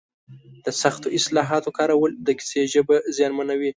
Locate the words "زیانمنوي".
3.15-3.69